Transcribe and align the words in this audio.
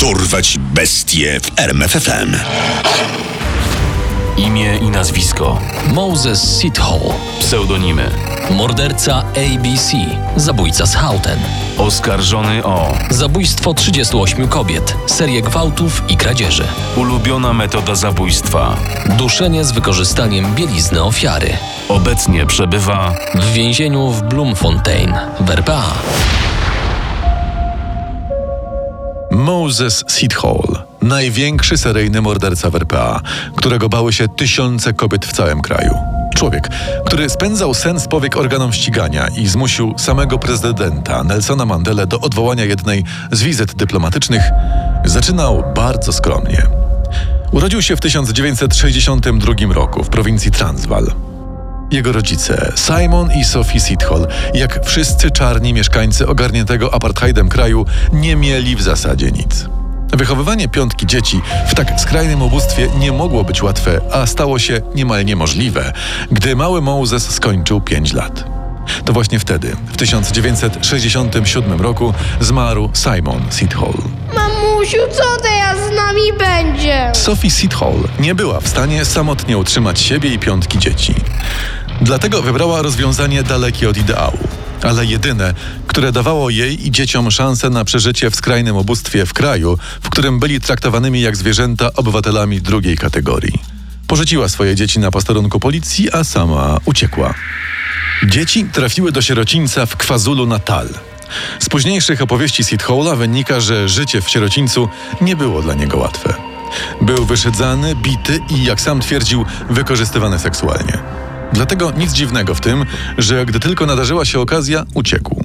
Dorwać 0.00 0.58
bestie 0.58 1.40
w 1.40 1.58
RMFFM. 1.60 2.36
Imię 4.36 4.76
i 4.76 4.84
nazwisko. 4.90 5.58
Moses 5.92 6.58
Sithole, 6.60 7.14
Pseudonimy. 7.40 8.10
morderca 8.50 9.24
ABC, 9.30 9.96
zabójca 10.36 10.86
z 10.86 10.94
Houghton, 10.94 11.38
Oskarżony 11.78 12.64
o 12.64 12.94
zabójstwo 13.10 13.74
38 13.74 14.48
kobiet, 14.48 14.96
serię 15.06 15.42
gwałtów 15.42 16.02
i 16.08 16.16
kradzieży, 16.16 16.64
ulubiona 16.96 17.52
metoda 17.52 17.94
zabójstwa. 17.94 18.76
duszenie 19.18 19.64
z 19.64 19.72
wykorzystaniem 19.72 20.54
bielizny 20.54 21.02
ofiary. 21.02 21.56
Obecnie 21.88 22.46
przebywa 22.46 23.14
W 23.34 23.52
więzieniu 23.52 24.10
w 24.10 24.22
Bloemfontein, 24.22 25.14
w 25.40 25.50
RPA. 25.50 25.82
Moses 29.38 30.04
Sithole, 30.08 30.82
największy 31.02 31.78
seryjny 31.78 32.20
morderca 32.22 32.70
w 32.70 32.74
RPA, 32.74 33.20
którego 33.56 33.88
bały 33.88 34.12
się 34.12 34.28
tysiące 34.28 34.92
kobiet 34.92 35.26
w 35.26 35.32
całym 35.32 35.60
kraju. 35.60 35.94
Człowiek, 36.36 36.68
który 37.06 37.30
spędzał 37.30 37.74
sen 37.74 38.00
z 38.00 38.08
powiek 38.08 38.36
organom 38.36 38.72
ścigania 38.72 39.28
i 39.28 39.46
zmusił 39.46 39.94
samego 39.98 40.38
prezydenta 40.38 41.24
Nelsona 41.24 41.66
Mandelę 41.66 42.06
do 42.06 42.20
odwołania 42.20 42.64
jednej 42.64 43.04
z 43.32 43.42
wizyt 43.42 43.74
dyplomatycznych, 43.74 44.42
zaczynał 45.04 45.64
bardzo 45.74 46.12
skromnie. 46.12 46.62
Urodził 47.52 47.82
się 47.82 47.96
w 47.96 48.00
1962 48.00 49.74
roku 49.74 50.04
w 50.04 50.08
prowincji 50.08 50.50
Transvaal. 50.50 51.12
Jego 51.90 52.12
rodzice, 52.12 52.72
Simon 52.76 53.32
i 53.32 53.44
Sophie 53.44 53.80
Sithole, 53.80 54.26
jak 54.54 54.86
wszyscy 54.86 55.30
czarni 55.30 55.72
mieszkańcy 55.72 56.26
ogarniętego 56.26 56.94
apartheidem 56.94 57.48
kraju, 57.48 57.86
nie 58.12 58.36
mieli 58.36 58.76
w 58.76 58.82
zasadzie 58.82 59.30
nic. 59.30 59.66
Wychowywanie 60.12 60.68
piątki 60.68 61.06
dzieci 61.06 61.40
w 61.68 61.74
tak 61.74 62.00
skrajnym 62.00 62.42
ubóstwie 62.42 62.88
nie 62.98 63.12
mogło 63.12 63.44
być 63.44 63.62
łatwe, 63.62 64.00
a 64.12 64.26
stało 64.26 64.58
się 64.58 64.80
niemal 64.94 65.24
niemożliwe, 65.24 65.92
gdy 66.30 66.56
mały 66.56 66.80
Moses 66.80 67.30
skończył 67.30 67.80
5 67.80 68.12
lat. 68.12 68.44
To 69.04 69.12
właśnie 69.12 69.38
wtedy, 69.38 69.76
w 69.86 69.96
1967 69.96 71.80
roku, 71.80 72.14
zmarł 72.40 72.90
Simon 72.94 73.42
Sithole. 73.50 74.02
Mamusiu, 74.34 74.98
co 75.12 75.42
teraz 75.42 75.76
z 75.92 75.96
nami 75.96 76.32
będzie? 76.38 77.10
Sophie 77.14 77.50
Sithole 77.50 78.08
nie 78.20 78.34
była 78.34 78.60
w 78.60 78.68
stanie 78.68 79.04
samotnie 79.04 79.58
utrzymać 79.58 80.00
siebie 80.00 80.30
i 80.30 80.38
piątki 80.38 80.78
dzieci. 80.78 81.14
Dlatego 82.00 82.42
wybrała 82.42 82.82
rozwiązanie 82.82 83.42
dalekie 83.42 83.88
od 83.88 83.96
ideału, 83.96 84.38
ale 84.82 85.06
jedyne, 85.06 85.54
które 85.86 86.12
dawało 86.12 86.50
jej 86.50 86.86
i 86.86 86.90
dzieciom 86.90 87.30
szansę 87.30 87.70
na 87.70 87.84
przeżycie 87.84 88.30
w 88.30 88.36
skrajnym 88.36 88.76
ubóstwie 88.76 89.26
w 89.26 89.32
kraju, 89.32 89.78
w 90.02 90.10
którym 90.10 90.38
byli 90.38 90.60
traktowanymi 90.60 91.20
jak 91.20 91.36
zwierzęta 91.36 91.90
obywatelami 91.96 92.60
drugiej 92.60 92.96
kategorii. 92.96 93.52
Porzuciła 94.06 94.48
swoje 94.48 94.74
dzieci 94.74 94.98
na 94.98 95.10
posterunku 95.10 95.60
policji, 95.60 96.12
a 96.12 96.24
sama 96.24 96.78
uciekła. 96.84 97.34
Dzieci 98.26 98.64
trafiły 98.64 99.12
do 99.12 99.22
sierocińca 99.22 99.86
w 99.86 99.96
Kwazulu 99.96 100.46
Natal. 100.46 100.88
Z 101.58 101.68
późniejszych 101.68 102.22
opowieści 102.22 102.64
Sithola 102.64 103.16
wynika, 103.16 103.60
że 103.60 103.88
życie 103.88 104.20
w 104.20 104.28
sierocińcu 104.30 104.88
nie 105.20 105.36
było 105.36 105.62
dla 105.62 105.74
niego 105.74 105.98
łatwe. 105.98 106.34
Był 107.00 107.24
wyszydzany, 107.24 107.94
bity 107.96 108.40
i, 108.50 108.64
jak 108.64 108.80
sam 108.80 109.00
twierdził, 109.00 109.44
wykorzystywany 109.70 110.38
seksualnie. 110.38 110.98
Dlatego 111.52 111.90
nic 111.90 112.12
dziwnego 112.12 112.54
w 112.54 112.60
tym, 112.60 112.86
że 113.18 113.46
gdy 113.46 113.60
tylko 113.60 113.86
nadarzyła 113.86 114.24
się 114.24 114.40
okazja, 114.40 114.84
uciekł. 114.94 115.44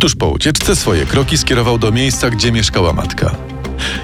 Tuż 0.00 0.14
po 0.14 0.28
ucieczce 0.28 0.76
swoje 0.76 1.06
kroki 1.06 1.38
skierował 1.38 1.78
do 1.78 1.92
miejsca, 1.92 2.30
gdzie 2.30 2.52
mieszkała 2.52 2.92
matka. 2.92 3.30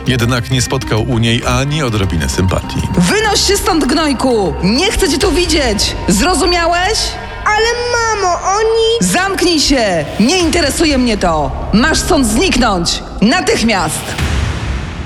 Jednak 0.06 0.50
nie 0.50 0.62
spotkał 0.62 1.02
u 1.02 1.18
niej 1.18 1.42
ani 1.46 1.82
odrobiny 1.82 2.28
sympatii. 2.28 2.82
Wynoś 2.98 3.40
się 3.40 3.56
stąd, 3.56 3.84
gnojku! 3.84 4.54
Nie 4.62 4.92
chcę 4.92 5.08
cię 5.08 5.18
tu 5.18 5.32
widzieć! 5.32 5.96
Zrozumiałeś? 6.08 6.98
Ale 7.44 7.66
mamo, 7.92 8.38
oni... 8.42 9.12
Zamknij 9.12 9.60
się! 9.60 10.04
Nie 10.20 10.38
interesuje 10.38 10.98
mnie 10.98 11.18
to! 11.18 11.50
Masz 11.72 11.98
stąd 11.98 12.26
zniknąć! 12.26 13.02
Natychmiast! 13.22 14.00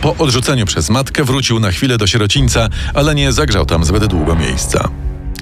Po 0.00 0.16
odrzuceniu 0.16 0.66
przez 0.66 0.90
matkę 0.90 1.24
wrócił 1.24 1.60
na 1.60 1.70
chwilę 1.70 1.98
do 1.98 2.06
sierocińca, 2.06 2.68
ale 2.94 3.14
nie 3.14 3.32
zagrzał 3.32 3.66
tam 3.66 3.84
zbyt 3.84 4.06
długo 4.06 4.34
miejsca. 4.34 4.88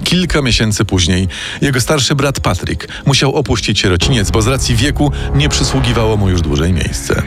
Kilka 0.03 0.41
miesięcy 0.41 0.85
później 0.85 1.27
jego 1.61 1.81
starszy 1.81 2.15
brat 2.15 2.39
Patryk 2.39 2.87
musiał 3.05 3.35
opuścić 3.35 3.79
sierociniec, 3.79 4.31
bo 4.31 4.41
z 4.41 4.47
racji 4.47 4.75
wieku 4.75 5.11
nie 5.35 5.49
przysługiwało 5.49 6.17
mu 6.17 6.29
już 6.29 6.41
dłużej 6.41 6.73
miejsce. 6.73 7.23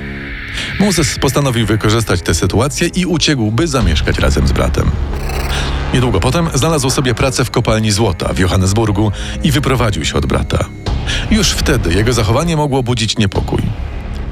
Moses 0.81 1.19
postanowił 1.19 1.67
wykorzystać 1.67 2.23
tę 2.23 2.35
sytuację 2.35 2.89
i 2.89 3.07
uciekł, 3.07 3.51
by 3.51 3.69
zamieszkać 3.69 4.19
razem 4.19 4.49
z 4.49 4.53
bratem. 4.53 4.91
Niedługo 5.95 6.21
potem 6.21 6.49
znalazł 6.55 6.91
sobie 6.91 7.15
pracę 7.15 7.45
w 7.45 7.51
kopalni 7.51 7.91
złota 7.91 8.33
w 8.33 8.39
Johannesburgu 8.39 9.13
i 9.43 9.51
wyprowadził 9.51 10.05
się 10.05 10.15
od 10.15 10.27
brata. 10.27 10.65
Już 11.31 11.51
wtedy 11.51 11.95
jego 11.95 12.13
zachowanie 12.13 12.57
mogło 12.57 12.83
budzić 12.83 13.19
niepokój. 13.19 13.63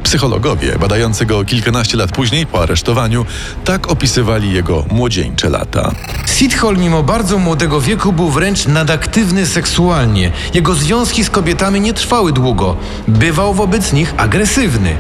Psychologowie, 0.03 0.79
badający 0.79 1.27
go 1.27 1.45
kilkanaście 1.45 1.97
lat 1.97 2.13
później 2.13 2.47
po 2.47 2.63
aresztowaniu, 2.63 3.27
tak 3.65 3.91
opisywali 3.91 4.53
jego 4.53 4.85
młodzieńcze 4.91 5.51
lata. 5.51 5.93
Sithol 6.27 6.77
mimo 6.77 7.03
bardzo 7.03 7.39
młodego 7.39 7.81
wieku 7.81 8.13
był 8.13 8.31
wręcz 8.31 8.67
nadaktywny 8.67 9.47
seksualnie. 9.47 10.33
Jego 10.55 10.75
związki 10.75 11.25
z 11.25 11.31
kobietami 11.31 11.81
nie 11.81 11.95
trwały 11.95 12.33
długo. 12.33 12.77
Bywał 13.09 13.55
wobec 13.55 13.93
nich 13.93 14.15
agresywny. 14.17 14.97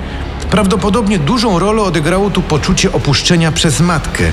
Prawdopodobnie 0.50 1.18
dużą 1.18 1.58
rolę 1.58 1.82
odegrało 1.82 2.30
tu 2.30 2.42
poczucie 2.42 2.92
opuszczenia 2.92 3.52
przez 3.52 3.80
matkę. 3.80 4.24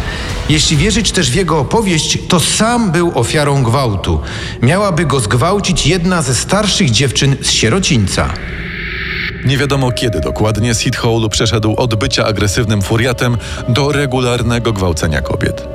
Jeśli 0.49 0.77
wierzyć 0.77 1.11
też 1.11 1.31
w 1.31 1.35
jego 1.35 1.59
opowieść, 1.59 2.17
to 2.27 2.39
sam 2.39 2.91
był 2.91 3.11
ofiarą 3.19 3.63
gwałtu. 3.63 4.21
Miałaby 4.61 5.05
go 5.05 5.19
zgwałcić 5.19 5.87
jedna 5.87 6.21
ze 6.21 6.35
starszych 6.35 6.91
dziewczyn 6.91 7.35
z 7.41 7.51
sierocińca. 7.51 8.33
Nie 9.45 9.57
wiadomo 9.57 9.91
kiedy 9.91 10.19
dokładnie 10.19 10.73
Sid 10.73 10.95
Hole 10.95 11.29
przeszedł 11.29 11.75
od 11.77 11.95
bycia 11.95 12.25
agresywnym 12.25 12.81
furiatem 12.81 13.37
do 13.69 13.91
regularnego 13.91 14.73
gwałcenia 14.73 15.21
kobiet. 15.21 15.67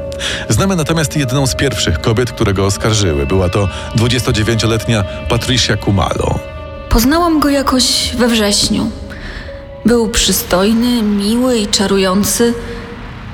Znamy 0.48 0.76
natomiast 0.76 1.16
jedną 1.16 1.46
z 1.46 1.54
pierwszych 1.54 2.00
kobiet, 2.00 2.32
które 2.32 2.54
go 2.54 2.66
oskarżyły. 2.66 3.26
Była 3.26 3.48
to 3.48 3.68
29-letnia 3.96 5.04
Patricia 5.28 5.76
Kumalo. 5.76 6.38
Poznałam 6.88 7.40
go 7.40 7.48
jakoś 7.48 8.12
we 8.18 8.28
wrześniu. 8.28 8.90
Był 9.84 10.08
przystojny, 10.08 11.02
miły 11.02 11.58
i 11.58 11.66
czarujący. 11.66 12.54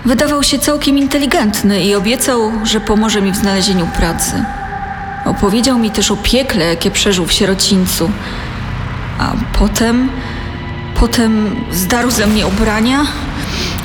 Wydawał 0.05 0.43
się 0.43 0.59
całkiem 0.59 0.99
inteligentny 0.99 1.85
i 1.85 1.95
obiecał, 1.95 2.53
że 2.65 2.81
pomoże 2.81 3.23
mi 3.23 3.33
w 3.33 3.37
znalezieniu 3.37 3.89
pracy. 3.97 4.45
Opowiedział 5.25 5.79
mi 5.79 5.91
też 5.91 6.11
o 6.11 6.17
piekle, 6.17 6.65
jakie 6.65 6.91
przeżył 6.91 7.27
w 7.27 7.33
sierocińcu. 7.33 8.11
A 9.21 9.33
potem, 9.59 10.09
potem 11.01 11.57
zdarł 11.73 12.11
ze 12.11 12.27
mnie 12.27 12.47
ubrania, 12.47 13.07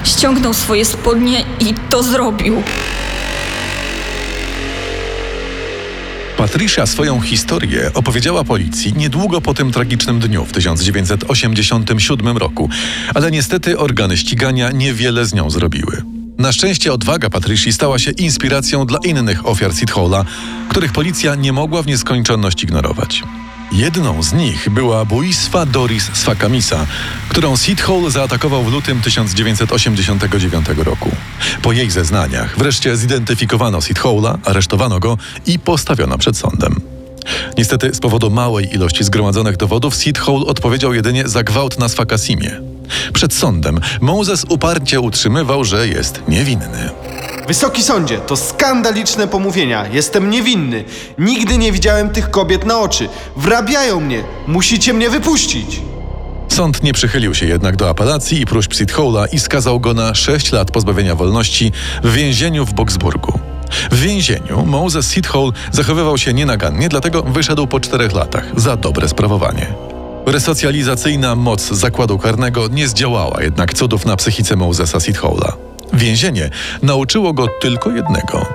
ściągnął 0.03 0.53
swoje 0.53 0.85
spodnie 0.85 1.45
i 1.59 1.73
to 1.89 2.03
zrobił. 2.03 2.63
Patricia 6.37 6.85
swoją 6.85 7.21
historię 7.21 7.91
opowiedziała 7.93 8.43
policji 8.43 8.93
niedługo 8.97 9.41
po 9.41 9.53
tym 9.53 9.71
tragicznym 9.71 10.19
dniu 10.19 10.45
w 10.45 10.51
1987 10.51 12.37
roku, 12.37 12.69
ale 13.13 13.31
niestety 13.31 13.79
organy 13.79 14.17
ścigania 14.17 14.71
niewiele 14.71 15.25
z 15.25 15.33
nią 15.33 15.49
zrobiły. 15.49 16.03
Na 16.37 16.51
szczęście 16.51 16.93
odwaga 16.93 17.29
Patrici 17.29 17.73
stała 17.73 17.99
się 17.99 18.11
inspiracją 18.11 18.85
dla 18.85 18.99
innych 19.03 19.47
ofiar 19.47 19.73
Sithola, 19.73 20.25
których 20.69 20.91
policja 20.91 21.35
nie 21.35 21.53
mogła 21.53 21.81
w 21.81 21.87
nieskończoność 21.87 22.63
ignorować. 22.63 23.23
Jedną 23.71 24.23
z 24.23 24.33
nich 24.33 24.69
była 24.69 25.05
Buisfa 25.05 25.65
Doris 25.65 26.09
Sfakamisa, 26.13 26.87
którą 27.29 27.57
Sithole 27.57 28.11
zaatakował 28.11 28.63
w 28.63 28.71
lutym 28.71 29.01
1989 29.01 30.65
roku. 30.77 31.11
Po 31.61 31.71
jej 31.71 31.91
zeznaniach 31.91 32.57
wreszcie 32.57 32.97
zidentyfikowano 32.97 33.81
Sithola, 33.81 34.37
aresztowano 34.45 34.99
go 34.99 35.17
i 35.45 35.59
postawiono 35.59 36.17
przed 36.17 36.37
sądem. 36.37 36.81
Niestety 37.57 37.93
z 37.93 37.99
powodu 37.99 38.29
małej 38.29 38.75
ilości 38.75 39.03
zgromadzonych 39.03 39.57
dowodów 39.57 39.95
Sithole 39.95 40.45
odpowiedział 40.45 40.93
jedynie 40.93 41.27
za 41.27 41.43
gwałt 41.43 41.79
na 41.79 41.89
Sfakasimie. 41.89 42.61
Przed 43.13 43.33
sądem 43.33 43.79
Moses 44.01 44.45
uparcie 44.49 44.99
utrzymywał, 44.99 45.63
że 45.63 45.87
jest 45.87 46.21
niewinny. 46.27 46.89
Wysoki 47.47 47.83
sądzie, 47.83 48.17
to 48.17 48.35
skandaliczne 48.35 49.27
pomówienia. 49.27 49.87
Jestem 49.87 50.29
niewinny. 50.29 50.83
Nigdy 51.17 51.57
nie 51.57 51.71
widziałem 51.71 52.09
tych 52.09 52.31
kobiet 52.31 52.65
na 52.65 52.79
oczy. 52.79 53.09
Wrabiają 53.35 53.99
mnie. 53.99 54.23
Musicie 54.47 54.93
mnie 54.93 55.09
wypuścić. 55.09 55.81
Sąd 56.47 56.83
nie 56.83 56.93
przychylił 56.93 57.35
się 57.35 57.45
jednak 57.45 57.75
do 57.75 57.89
apelacji 57.89 58.41
i 58.41 58.45
próśb 58.45 58.73
Sithola 58.73 59.25
i 59.25 59.39
skazał 59.39 59.79
go 59.79 59.93
na 59.93 60.15
6 60.15 60.51
lat 60.51 60.71
pozbawienia 60.71 61.15
wolności 61.15 61.71
w 62.03 62.13
więzieniu 62.13 62.65
w 62.65 62.73
Boksburgu. 62.73 63.39
W 63.91 63.99
więzieniu 63.99 64.65
Moses 64.65 65.11
Sithole 65.11 65.51
zachowywał 65.71 66.17
się 66.17 66.33
nienagannie, 66.33 66.89
dlatego 66.89 67.23
wyszedł 67.23 67.67
po 67.67 67.79
czterech 67.79 68.13
latach 68.13 68.59
za 68.59 68.77
dobre 68.77 69.07
sprawowanie. 69.07 69.94
Resocjalizacyjna 70.25 71.35
moc 71.35 71.69
zakładu 71.71 72.19
karnego 72.19 72.67
nie 72.67 72.87
zdziałała 72.87 73.43
jednak 73.43 73.73
cudów 73.73 74.05
na 74.05 74.15
psychice 74.15 74.55
Mosesa 74.55 74.99
Sithola. 74.99 75.53
Więzienie 75.93 76.49
nauczyło 76.81 77.33
go 77.33 77.47
tylko 77.61 77.91
jednego. 77.91 78.45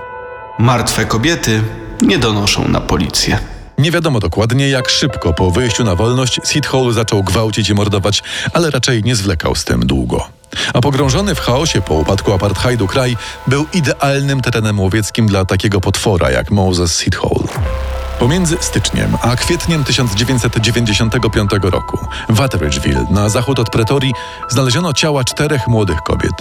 Martwe 0.58 1.05
kobiety 1.05 1.62
nie 2.02 2.19
donoszą 2.19 2.69
na 2.69 2.81
policję. 2.81 3.38
Nie 3.78 3.90
wiadomo 3.90 4.20
dokładnie, 4.20 4.69
jak 4.69 4.88
szybko 4.88 5.32
po 5.32 5.50
wyjściu 5.50 5.84
na 5.84 5.94
wolność 5.94 6.40
Sithole 6.44 6.93
zaczął 6.93 7.22
gwałcić 7.22 7.69
i 7.69 7.75
mordować, 7.75 8.22
ale 8.52 8.70
raczej 8.70 9.02
nie 9.02 9.17
zwlekał 9.17 9.55
z 9.55 9.64
tym 9.64 9.87
długo. 9.87 10.28
A 10.75 10.81
pogrążony 10.81 11.34
w 11.34 11.40
chaosie 11.40 11.82
po 11.82 11.94
upadku 11.94 12.32
apartheidu 12.32 12.87
kraj 12.87 13.17
był 13.46 13.67
idealnym 13.75 14.40
terenem 14.40 14.81
łowieckim 14.81 15.26
dla 15.26 15.44
takiego 15.44 15.81
potwora 15.81 16.31
jak 16.31 16.50
Moses 16.50 16.99
Sithole. 16.99 17.49
Pomiędzy 18.20 18.56
styczniem 18.61 19.17
a 19.22 19.37
kwietniem 19.37 19.84
1995 19.84 21.50
roku 21.62 21.99
w 22.28 22.40
Atteridgeville 22.40 23.06
na 23.11 23.28
zachód 23.28 23.58
od 23.58 23.70
Pretorii 23.70 24.12
znaleziono 24.49 24.93
ciała 24.93 25.25
czterech 25.25 25.69
młodych 25.69 26.02
kobiet. 26.02 26.32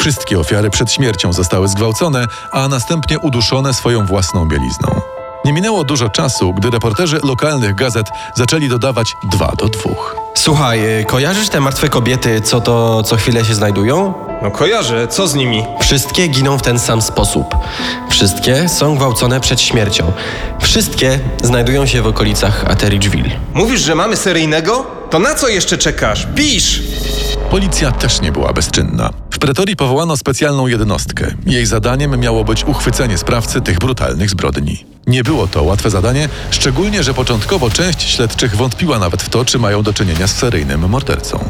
Wszystkie 0.00 0.38
ofiary 0.38 0.70
przed 0.70 0.92
śmiercią 0.92 1.32
zostały 1.32 1.68
zgwałcone, 1.68 2.26
a 2.52 2.68
następnie 2.68 3.18
uduszone 3.18 3.74
swoją 3.74 4.06
własną 4.06 4.48
bielizną. 4.48 5.00
Nie 5.44 5.52
minęło 5.52 5.84
dużo 5.84 6.08
czasu, 6.08 6.54
gdy 6.54 6.70
reporterzy 6.70 7.20
lokalnych 7.24 7.74
gazet 7.74 8.06
zaczęli 8.34 8.68
dodawać 8.68 9.12
dwa 9.32 9.52
do 9.58 9.68
dwóch. 9.68 10.16
Słuchaj, 10.34 11.00
y, 11.00 11.04
kojarzysz 11.04 11.48
te 11.48 11.60
martwe 11.60 11.88
kobiety, 11.88 12.40
co 12.40 12.60
to 12.60 13.02
co 13.02 13.16
chwilę 13.16 13.44
się 13.44 13.54
znajdują? 13.54 14.14
No 14.42 14.50
kojarzę, 14.50 15.08
co 15.08 15.28
z 15.28 15.34
nimi? 15.34 15.64
Wszystkie 15.80 16.28
giną 16.28 16.58
w 16.58 16.62
ten 16.62 16.78
sam 16.78 17.02
sposób. 17.02 17.54
Wszystkie 18.10 18.68
są 18.68 18.96
gwałcone 18.96 19.40
przed 19.40 19.60
śmiercią. 19.60 20.12
Wszystkie 20.60 21.18
znajdują 21.42 21.86
się 21.86 22.02
w 22.02 22.06
okolicach 22.06 22.64
Atteridgeville. 22.64 23.30
Mówisz, 23.54 23.80
że 23.80 23.94
mamy 23.94 24.16
seryjnego? 24.16 24.86
To 25.10 25.18
na 25.18 25.34
co 25.34 25.48
jeszcze 25.48 25.78
czekasz? 25.78 26.26
Pisz! 26.34 26.82
Policja 27.50 27.92
też 27.92 28.20
nie 28.20 28.32
była 28.32 28.52
bezczynna. 28.52 29.10
W 29.30 29.38
Pretorii 29.38 29.76
powołano 29.76 30.16
specjalną 30.16 30.66
jednostkę. 30.66 31.26
Jej 31.46 31.66
zadaniem 31.66 32.20
miało 32.20 32.44
być 32.44 32.64
uchwycenie 32.64 33.18
sprawcy 33.18 33.60
tych 33.60 33.78
brutalnych 33.78 34.30
zbrodni. 34.30 34.89
Nie 35.06 35.22
było 35.24 35.46
to 35.46 35.62
łatwe 35.62 35.90
zadanie, 35.90 36.28
szczególnie, 36.50 37.02
że 37.02 37.14
początkowo 37.14 37.70
część 37.70 38.02
śledczych 38.02 38.56
wątpiła 38.56 38.98
nawet 38.98 39.22
w 39.22 39.28
to, 39.28 39.44
czy 39.44 39.58
mają 39.58 39.82
do 39.82 39.92
czynienia 39.92 40.26
z 40.26 40.36
seryjnym 40.36 40.88
mordercą. 40.88 41.44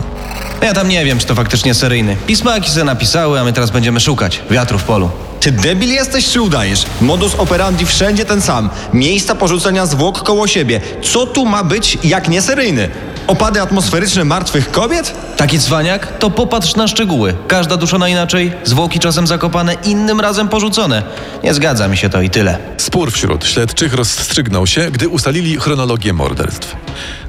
Ja 0.63 0.73
tam 0.73 0.89
nie 0.89 1.05
wiem, 1.05 1.19
czy 1.19 1.27
to 1.27 1.35
faktycznie 1.35 1.75
seryjny. 1.75 2.17
Pismaki 2.27 2.71
se 2.71 2.85
napisały, 2.85 3.41
a 3.41 3.45
my 3.45 3.53
teraz 3.53 3.71
będziemy 3.71 4.01
szukać. 4.01 4.43
Wiatru 4.51 4.79
w 4.79 4.85
polu. 4.85 5.11
Ty 5.41 5.53
debil 5.53 5.89
jesteś 5.89 6.29
czy 6.29 6.41
udajesz? 6.41 6.85
Modus 7.01 7.35
operandi 7.35 7.87
wszędzie 7.87 8.25
ten 8.25 8.43
sam. 8.43 8.71
Miejsca 8.93 9.35
porzucenia 9.35 9.87
zwłok 9.87 10.23
koło 10.23 10.47
siebie. 10.47 10.81
Co 11.03 11.27
tu 11.27 11.47
ma 11.47 11.65
być 11.65 11.99
jak 12.05 12.29
nie 12.29 12.43
seryjny? 12.43 12.89
Opady 13.31 13.61
atmosferyczne 13.61 14.25
martwych 14.25 14.71
kobiet? 14.71 15.15
Taki 15.37 15.59
cwaniak? 15.59 16.19
To 16.19 16.31
popatrz 16.31 16.77
na 16.77 16.89
szczegóły. 16.89 17.35
Każda 17.49 17.77
duszona 17.77 18.09
inaczej, 18.09 18.53
zwłoki 18.65 18.99
czasem 18.99 19.27
zakopane, 19.27 19.75
innym 19.85 20.21
razem 20.21 20.49
porzucone. 20.49 21.03
Nie 21.45 21.55
zgadza 21.55 21.89
mi 21.89 21.97
się 21.97 22.09
to 22.09 22.23
i 22.23 22.31
tyle. 22.31 22.59
Spór 22.77 23.13
wśród 23.13 23.47
śledczych 23.47 23.95
rozstrzygnął 23.95 24.67
się, 24.67 24.91
gdy 24.91 25.09
ustalili 25.09 25.57
chronologię 25.57 26.13
morderstw. 26.13 26.77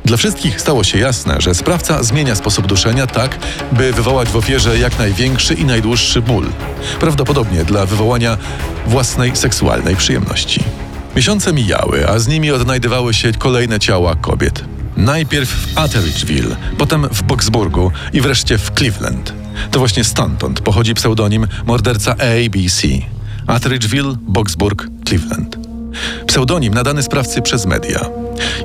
Dla 0.06 0.18
wszystkich 0.18 0.62
stało 0.62 0.84
się 0.84 0.98
jasne, 0.98 1.36
że 1.40 1.56
sprawca 1.56 2.04
zmienia 2.04 2.36
sposób 2.36 2.68
duszenia 2.68 3.08
tak, 3.08 3.38
by 3.72 3.94
wywołać 3.94 4.30
w 4.30 4.36
ofierze 4.36 4.78
jak 4.78 5.00
największy 5.00 5.54
i 5.54 5.66
najdłuższy 5.66 6.22
ból. 6.22 6.46
Prawdopodobnie 7.00 7.64
dla 7.64 7.86
wywołania 7.86 8.38
własnej 8.88 9.36
seksualnej 9.36 9.96
przyjemności. 9.96 10.64
Miesiące 11.16 11.54
mijały, 11.54 12.10
a 12.10 12.20
z 12.20 12.28
nimi 12.28 12.52
odnajdywały 12.52 13.14
się 13.14 13.32
kolejne 13.34 13.80
ciała 13.80 14.16
kobiet. 14.16 14.64
Najpierw 14.98 15.50
w 15.50 15.78
Atteridgeville, 15.78 16.56
potem 16.78 17.08
w 17.12 17.24
Boxburgu 17.24 17.92
i 18.14 18.22
wreszcie 18.22 18.58
w 18.58 18.72
Cleveland. 18.72 19.34
To 19.72 19.80
właśnie 19.80 20.04
stamtąd 20.04 20.62
pochodzi 20.62 20.94
pseudonim 20.94 21.48
morderca 21.66 22.12
ABC. 22.12 22.88
Atteridgeville, 23.48 24.16
Boxburg, 24.22 24.88
Cleveland. 25.08 25.58
Pseudonim 26.28 26.74
nadany 26.74 27.04
sprawcy 27.04 27.42
przez 27.42 27.66
media. 27.66 28.00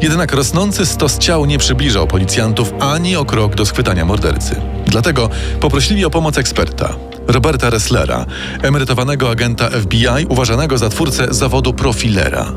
Jednak 0.03 0.33
rosnący 0.33 0.87
stos 0.87 1.19
ciał 1.19 1.47
nie 1.47 1.59
przybliżał 1.59 2.07
policjantów 2.07 2.73
ani 2.81 3.17
o 3.17 3.25
krok 3.25 3.55
do 3.55 3.67
schwytania 3.67 4.05
mordercy. 4.05 4.57
Dlatego 4.87 5.31
poprosili 5.61 6.05
o 6.05 6.11
pomoc 6.11 6.39
eksperta, 6.39 6.97
Roberta 7.29 7.71
Resslera, 7.71 8.27
emerytowanego 8.63 9.31
agenta 9.31 9.71
FBI, 9.71 10.27
uważanego 10.29 10.79
za 10.79 10.89
twórcę 10.89 11.27
zawodu 11.31 11.73
profilera. 11.73 12.53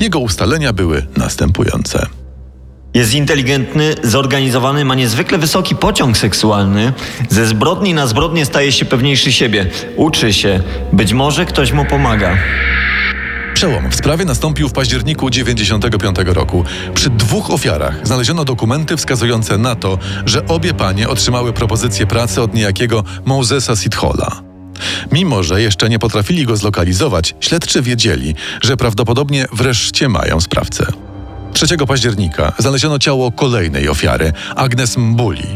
Jego 0.00 0.18
ustalenia 0.18 0.72
były 0.72 1.06
następujące. 1.16 2.23
Jest 2.94 3.14
inteligentny, 3.14 3.94
zorganizowany, 4.02 4.84
ma 4.84 4.94
niezwykle 4.94 5.38
wysoki 5.38 5.76
pociąg 5.76 6.16
seksualny. 6.16 6.92
Ze 7.28 7.46
zbrodni 7.46 7.94
na 7.94 8.06
zbrodnię 8.06 8.46
staje 8.46 8.72
się 8.72 8.84
pewniejszy 8.84 9.32
siebie. 9.32 9.66
Uczy 9.96 10.32
się. 10.32 10.62
Być 10.92 11.12
może 11.12 11.46
ktoś 11.46 11.72
mu 11.72 11.84
pomaga. 11.84 12.36
Przełom 13.54 13.90
w 13.90 13.94
sprawie 13.94 14.24
nastąpił 14.24 14.68
w 14.68 14.72
październiku 14.72 15.30
95 15.30 16.16
roku. 16.26 16.64
Przy 16.94 17.10
dwóch 17.10 17.50
ofiarach 17.50 18.06
znaleziono 18.06 18.44
dokumenty 18.44 18.96
wskazujące 18.96 19.58
na 19.58 19.74
to, 19.74 19.98
że 20.26 20.46
obie 20.46 20.74
panie 20.74 21.08
otrzymały 21.08 21.52
propozycję 21.52 22.06
pracy 22.06 22.42
od 22.42 22.54
niejakiego 22.54 23.04
Mosesa 23.24 23.76
Sithola. 23.76 24.42
Mimo, 25.12 25.42
że 25.42 25.62
jeszcze 25.62 25.88
nie 25.88 25.98
potrafili 25.98 26.46
go 26.46 26.56
zlokalizować, 26.56 27.34
śledczy 27.40 27.82
wiedzieli, 27.82 28.34
że 28.62 28.76
prawdopodobnie 28.76 29.46
wreszcie 29.52 30.08
mają 30.08 30.40
sprawcę. 30.40 30.86
3 31.54 31.86
października 31.88 32.52
znaleziono 32.58 32.98
ciało 32.98 33.32
kolejnej 33.32 33.88
ofiary, 33.88 34.32
Agnes 34.56 34.96
Mbuli. 34.96 35.48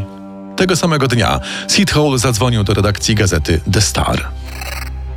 Tego 0.56 0.76
samego 0.76 1.06
dnia 1.08 1.40
Sithole 1.68 2.18
zadzwonił 2.18 2.64
do 2.64 2.74
redakcji 2.74 3.14
gazety 3.14 3.60
The 3.72 3.80
Star. 3.80 4.18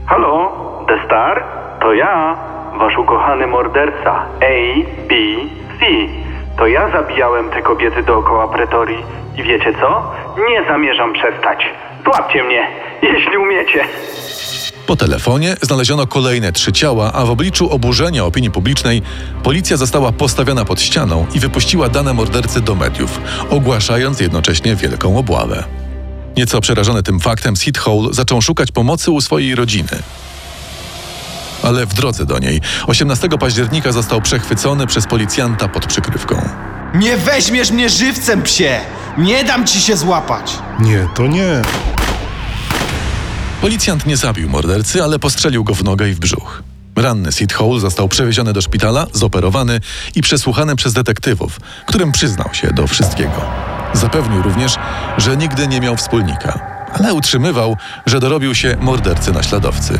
Halo, 0.05 0.51
The 0.87 1.05
Star? 1.05 1.43
To 1.81 1.93
ja, 1.93 2.35
wasz 2.79 2.97
ukochany 2.97 3.47
morderca 3.47 4.11
A, 4.41 4.55
B, 5.07 5.15
C. 5.79 5.85
To 6.57 6.67
ja 6.67 6.91
zabijałem 6.91 7.49
te 7.49 7.61
kobiety 7.61 8.03
dookoła 8.03 8.47
Pretorii. 8.47 9.03
I 9.37 9.43
wiecie 9.43 9.73
co? 9.81 10.11
Nie 10.49 10.63
zamierzam 10.67 11.13
przestać. 11.13 11.59
Złapcie 12.05 12.43
mnie, 12.43 12.67
jeśli 13.01 13.37
umiecie. 13.37 13.85
Po 14.91 14.95
telefonie 14.95 15.57
znaleziono 15.61 16.07
kolejne 16.07 16.51
trzy 16.51 16.71
ciała, 16.71 17.13
a 17.13 17.25
w 17.25 17.29
obliczu 17.29 17.69
oburzenia 17.69 18.25
opinii 18.25 18.51
publicznej 18.51 19.01
policja 19.43 19.77
została 19.77 20.11
postawiona 20.11 20.65
pod 20.65 20.81
ścianą 20.81 21.25
i 21.33 21.39
wypuściła 21.39 21.89
dane 21.89 22.13
mordercy 22.13 22.61
do 22.61 22.75
mediów, 22.75 23.19
ogłaszając 23.49 24.19
jednocześnie 24.19 24.75
wielką 24.75 25.17
obławę. 25.17 25.63
Nieco 26.37 26.61
przerażony 26.61 27.03
tym 27.03 27.19
faktem, 27.19 27.55
Sid 27.55 27.77
Hole 27.77 28.07
zaczął 28.11 28.41
szukać 28.41 28.71
pomocy 28.71 29.11
u 29.11 29.21
swojej 29.21 29.55
rodziny. 29.55 29.89
Ale 31.63 31.85
w 31.85 31.93
drodze 31.93 32.25
do 32.25 32.39
niej 32.39 32.61
18 32.87 33.29
października 33.29 33.91
został 33.91 34.21
przechwycony 34.21 34.87
przez 34.87 35.07
policjanta 35.07 35.67
pod 35.67 35.85
przykrywką. 35.85 36.49
Nie 36.95 37.17
weźmiesz 37.17 37.71
mnie 37.71 37.89
żywcem, 37.89 38.41
psie! 38.41 38.79
Nie 39.17 39.43
dam 39.43 39.67
ci 39.67 39.81
się 39.81 39.97
złapać! 39.97 40.57
Nie, 40.79 41.07
to 41.15 41.27
nie. 41.27 41.61
Policjant 43.61 44.05
nie 44.05 44.17
zabił 44.17 44.49
mordercy, 44.49 45.03
ale 45.03 45.19
postrzelił 45.19 45.63
go 45.63 45.75
w 45.75 45.83
nogę 45.83 46.09
i 46.09 46.13
w 46.13 46.19
brzuch. 46.19 46.63
Ranny 46.95 47.31
Sid 47.31 47.53
Hole 47.53 47.79
został 47.79 48.07
przewieziony 48.07 48.53
do 48.53 48.61
szpitala, 48.61 49.07
zoperowany 49.13 49.79
i 50.15 50.21
przesłuchany 50.21 50.75
przez 50.75 50.93
detektywów, 50.93 51.59
którym 51.87 52.11
przyznał 52.11 52.53
się 52.53 52.67
do 52.67 52.87
wszystkiego. 52.87 53.41
Zapewnił 53.93 54.41
również, 54.41 54.75
że 55.17 55.37
nigdy 55.37 55.67
nie 55.67 55.81
miał 55.81 55.97
wspólnika, 55.97 56.59
ale 56.93 57.13
utrzymywał, 57.13 57.77
że 58.05 58.19
dorobił 58.19 58.55
się 58.55 58.77
mordercy 58.79 59.31
naśladowcy. 59.31 59.99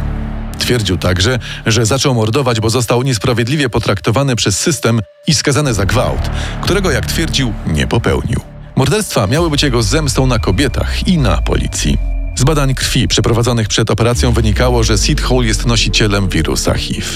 Twierdził 0.59 0.97
także, 0.97 1.39
że 1.65 1.85
zaczął 1.85 2.13
mordować, 2.13 2.59
bo 2.59 2.69
został 2.69 3.03
niesprawiedliwie 3.03 3.69
potraktowany 3.69 4.35
przez 4.35 4.59
system 4.59 5.01
i 5.27 5.33
skazany 5.33 5.73
za 5.73 5.85
gwałt, 5.85 6.29
którego, 6.61 6.91
jak 6.91 7.05
twierdził, 7.05 7.53
nie 7.67 7.87
popełnił. 7.87 8.39
Morderstwa 8.75 9.27
miały 9.27 9.49
być 9.49 9.63
jego 9.63 9.83
zemstą 9.83 10.27
na 10.27 10.39
kobietach 10.39 11.07
i 11.07 11.17
na 11.17 11.41
policji. 11.41 12.10
Z 12.41 12.43
badań 12.43 12.75
krwi 12.75 13.07
przeprowadzonych 13.07 13.67
przed 13.67 13.91
operacją 13.91 14.31
wynikało, 14.31 14.83
że 14.83 14.97
Sid 14.97 15.21
Hole 15.21 15.47
jest 15.47 15.65
nosicielem 15.65 16.29
wirusa 16.29 16.73
HIV. 16.73 17.07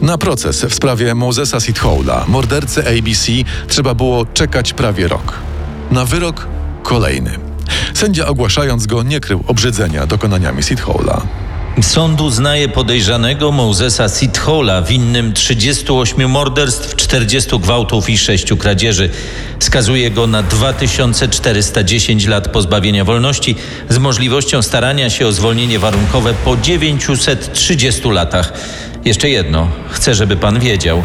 Na 0.00 0.18
proces 0.18 0.64
w 0.64 0.74
sprawie 0.74 1.14
Mosesa 1.14 1.60
Sithola, 1.60 2.24
mordercy 2.28 2.88
ABC, 2.88 3.32
trzeba 3.68 3.94
było 3.94 4.26
czekać 4.26 4.72
prawie 4.72 5.08
rok. 5.08 5.34
Na 5.90 6.04
wyrok 6.04 6.48
kolejny. 6.82 7.30
Sędzia 7.94 8.26
ogłaszając 8.26 8.86
go 8.86 9.02
nie 9.02 9.20
krył 9.20 9.44
obrzydzenia 9.46 10.06
dokonaniami 10.06 10.62
Sithola. 10.62 11.22
Sąd 11.82 12.20
uznaje 12.20 12.68
podejrzanego 12.68 13.52
Mosesa 13.52 14.08
Sithola 14.08 14.82
winnym 14.82 15.32
38 15.32 16.30
morderstw, 16.30 16.96
40 16.96 17.58
gwałtów 17.58 18.10
i 18.10 18.18
6 18.18 18.52
kradzieży. 18.58 19.10
Skazuje 19.58 20.10
go 20.10 20.26
na 20.26 20.42
2410 20.42 22.26
lat 22.26 22.48
pozbawienia 22.48 23.04
wolności 23.04 23.56
z 23.88 23.98
możliwością 23.98 24.62
starania 24.62 25.10
się 25.10 25.26
o 25.26 25.32
zwolnienie 25.32 25.78
warunkowe 25.78 26.34
po 26.44 26.56
930 26.56 28.08
latach. 28.08 28.52
Jeszcze 29.04 29.28
jedno, 29.28 29.68
chcę, 29.90 30.14
żeby 30.14 30.36
pan 30.36 30.60
wiedział. 30.60 31.02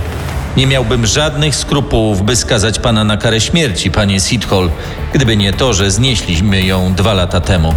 Nie 0.58 0.68
miałbym 0.68 1.06
żadnych 1.06 1.56
skrupułów, 1.56 2.22
by 2.22 2.36
skazać 2.36 2.80
pana 2.80 3.04
na 3.04 3.18
karę 3.18 3.42
śmierci, 3.42 3.92
panie 3.92 4.20
Sithol, 4.20 4.70
gdyby 5.14 5.38
nie 5.38 5.54
to, 5.54 5.74
że 5.74 5.92
znieśliśmy 5.92 6.64
ją 6.64 6.94
dwa 6.94 7.14
lata 7.14 7.42
temu. 7.42 7.76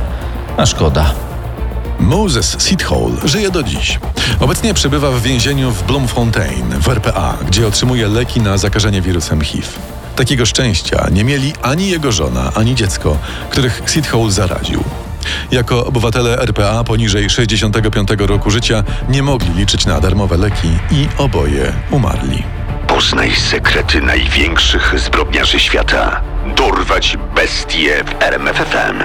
A 0.56 0.66
szkoda. 0.66 1.35
Moses 2.00 2.56
Sithole 2.58 3.16
żyje 3.24 3.50
do 3.50 3.62
dziś. 3.62 3.98
Obecnie 4.40 4.74
przebywa 4.74 5.10
w 5.10 5.22
więzieniu 5.22 5.70
w 5.70 5.82
Bloemfontein 5.82 6.80
w 6.80 6.88
RPA, 6.88 7.36
gdzie 7.46 7.66
otrzymuje 7.66 8.08
leki 8.08 8.40
na 8.40 8.58
zakażenie 8.58 9.02
wirusem 9.02 9.40
HIV. 9.40 9.68
Takiego 10.16 10.46
szczęścia 10.46 11.06
nie 11.12 11.24
mieli 11.24 11.52
ani 11.62 11.88
jego 11.88 12.12
żona, 12.12 12.52
ani 12.54 12.74
dziecko, 12.74 13.18
których 13.50 13.82
Sithole 13.86 14.32
zaraził. 14.32 14.84
Jako 15.50 15.86
obywatele 15.86 16.38
RPA 16.38 16.84
poniżej 16.84 17.30
65 17.30 18.08
roku 18.18 18.50
życia 18.50 18.84
nie 19.08 19.22
mogli 19.22 19.54
liczyć 19.54 19.86
na 19.86 20.00
darmowe 20.00 20.36
leki 20.36 20.68
i 20.90 21.08
oboje 21.18 21.72
umarli. 21.90 22.42
Poznaj 22.86 23.32
sekrety 23.36 24.00
największych 24.00 24.94
zbrodniarzy 24.98 25.60
świata. 25.60 26.20
Dorwać 26.56 27.18
bestie 27.34 28.04
w 28.04 28.22
RMFFM. 28.22 29.02